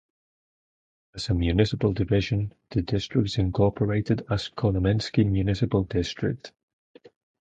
[1.13, 6.51] As a municipal division, the district is incorporated as Kolomensky Municipal District.